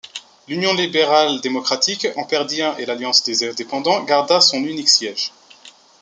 L'Union 0.47 0.73
libérale-démocratique 0.73 2.07
en 2.15 2.23
perdit 2.23 2.63
un 2.63 2.75
et 2.77 2.87
l'Alliance 2.87 3.21
des 3.21 3.47
Indépendants 3.47 4.03
garda 4.03 4.41
son 4.41 4.57
unique 4.63 4.89
siège. 4.89 5.31